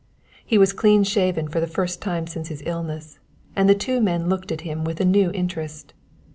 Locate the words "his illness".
2.47-3.19